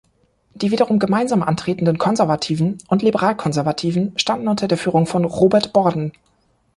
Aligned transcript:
Die 0.55 0.71
wiederum 0.71 0.97
gemeinsam 0.97 1.43
antretenden 1.43 1.99
Konservativen 1.99 2.79
und 2.87 3.03
Liberal-Konservativen 3.03 4.17
standen 4.17 4.47
unter 4.47 4.67
der 4.67 4.79
Führung 4.79 5.05
von 5.05 5.25
Robert 5.25 5.73
Borden. 5.73 6.11